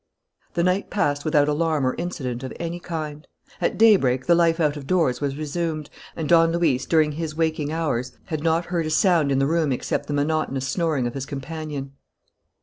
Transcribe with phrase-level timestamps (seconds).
[0.55, 3.27] The night passed without alarm or incident of any kind.
[3.61, 7.71] At daybreak the life out of doors was resumed; and Don Luis, during his waking
[7.71, 11.27] hours, had not heard a sound in the room except the monotonous snoring of his
[11.27, 11.91] companion.